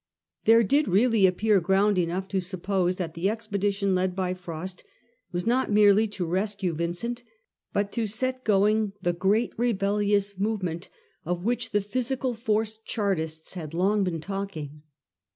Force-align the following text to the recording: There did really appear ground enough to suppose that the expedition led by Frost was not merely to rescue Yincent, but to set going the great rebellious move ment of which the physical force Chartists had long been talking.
There 0.45 0.63
did 0.63 0.87
really 0.87 1.27
appear 1.27 1.59
ground 1.59 1.99
enough 1.99 2.27
to 2.29 2.41
suppose 2.41 2.95
that 2.95 3.13
the 3.13 3.29
expedition 3.29 3.93
led 3.93 4.15
by 4.15 4.33
Frost 4.33 4.83
was 5.31 5.45
not 5.45 5.69
merely 5.69 6.07
to 6.07 6.25
rescue 6.25 6.75
Yincent, 6.75 7.21
but 7.71 7.91
to 7.91 8.07
set 8.07 8.43
going 8.43 8.93
the 9.03 9.13
great 9.13 9.53
rebellious 9.57 10.39
move 10.39 10.63
ment 10.63 10.89
of 11.23 11.43
which 11.43 11.69
the 11.69 11.81
physical 11.81 12.33
force 12.33 12.79
Chartists 12.79 13.53
had 13.53 13.75
long 13.75 14.03
been 14.03 14.19
talking. 14.19 14.81